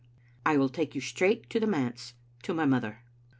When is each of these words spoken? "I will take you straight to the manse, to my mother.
"I 0.47 0.57
will 0.57 0.69
take 0.69 0.95
you 0.95 1.01
straight 1.01 1.47
to 1.51 1.59
the 1.59 1.67
manse, 1.67 2.15
to 2.41 2.55
my 2.55 2.65
mother. 2.65 3.03